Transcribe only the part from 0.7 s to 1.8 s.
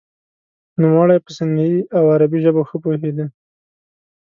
نوموړی په سندهي